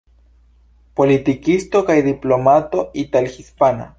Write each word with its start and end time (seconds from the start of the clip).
Politikisto 1.01 1.83
kaj 1.91 1.99
diplomato 2.09 2.87
ital-hispana. 3.05 3.89